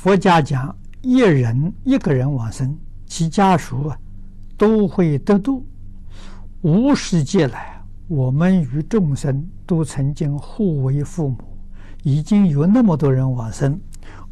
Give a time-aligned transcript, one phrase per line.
[0.00, 3.98] 佛家讲，一人一个人往生，其家属啊
[4.56, 5.62] 都会得度。
[6.62, 11.36] 无始劫来，我们与众生都曾经互为父母，
[12.02, 13.78] 已经有那么多人往生，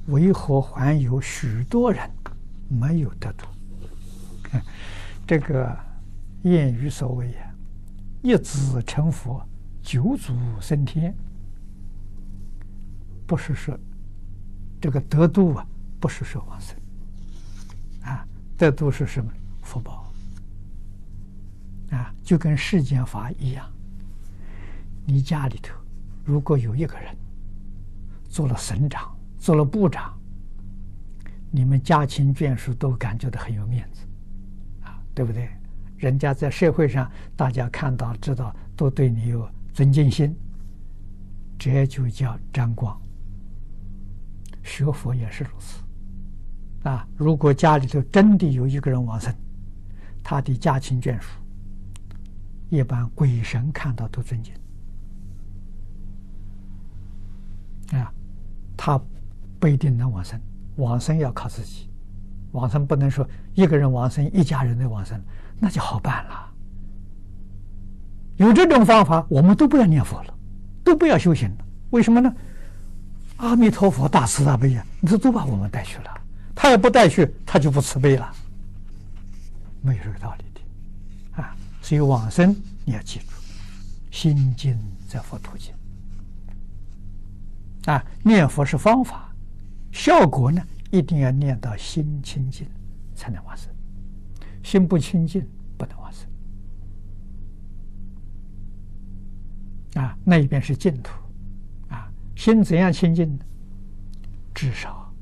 [0.07, 2.01] 为何还有许多人
[2.67, 3.45] 没有得度？
[5.29, 5.77] 这个
[6.45, 7.55] 谚语所谓呀
[8.25, 9.47] ，“一子成佛，
[9.83, 10.33] 九祖
[10.63, 11.15] 升天”，
[13.29, 13.79] 不是说
[14.81, 15.67] 这个得度啊，
[16.01, 16.77] 不是说往生
[18.03, 18.27] 啊，
[18.57, 19.31] 得度是什么？
[19.63, 20.11] 福报
[21.91, 23.71] 啊，就跟世间法一样。
[25.05, 25.75] 你家里头
[26.25, 27.17] 如果有一个人
[28.29, 30.19] 做了省长，做了部长，
[31.51, 34.07] 你们家亲眷属都感觉到很有面子。
[34.85, 35.49] 啊对不对？
[35.97, 40.35] 人家在社会上，大家看到知道，都对你有尊敬心，
[41.59, 42.97] 这就叫沾光。
[44.69, 45.83] 学佛也是如此，
[46.89, 47.09] 啊！
[47.17, 49.35] 如果家里头真的有一个人往生，
[50.23, 51.41] 他的家亲眷属，
[52.69, 54.53] 一般鬼神看到都尊敬，
[57.99, 58.13] 啊，
[58.77, 59.01] 他
[59.59, 60.39] 不一定能往生，
[60.77, 61.89] 往生要靠自己。
[62.53, 65.21] 往生不能说一个人往生，一家人都往生，
[65.59, 66.55] 那就好办了。
[68.37, 70.35] 有这种方法，我们都不要念佛了，
[70.85, 71.65] 都不要修行了。
[71.91, 72.35] 为什么呢？
[73.39, 76.21] 阿弥陀佛大慈大悲呀，你这都把我们带去了，
[76.55, 78.31] 他也不带去，他就不慈悲了，
[79.81, 80.61] 没有这个道理的
[81.43, 81.57] 啊。
[81.81, 83.27] 所以往生你要记住，
[84.11, 84.77] 心净
[85.09, 85.73] 则佛土净
[87.87, 88.05] 啊。
[88.23, 89.33] 念佛是方法，
[89.93, 90.61] 效果呢？
[90.91, 92.67] 一定要念到心清净，
[93.15, 93.69] 才能往生。
[94.63, 96.27] 心不清净，不能往生。
[100.03, 101.13] 啊，那一边是净土，
[102.39, 103.45] 心怎样清净呢？
[104.55, 105.13] 至少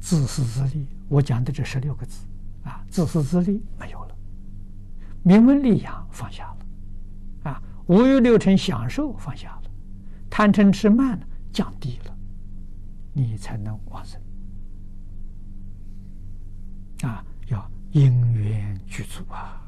[0.00, 2.26] 自私自利，我讲的这十六个字，
[2.64, 4.16] 啊，自私自利没有了，
[5.22, 6.52] 名闻利养放下
[7.44, 9.70] 了，啊，五欲六尘享受放下了，
[10.28, 12.18] 贪嗔痴慢呢降低了。
[13.12, 14.20] 你才能往生
[17.02, 17.24] 啊！
[17.46, 19.63] 要因缘具足啊！